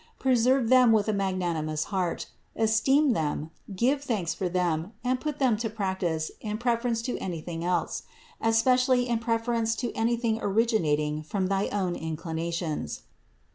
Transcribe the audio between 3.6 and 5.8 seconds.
give thanks for them, and put them to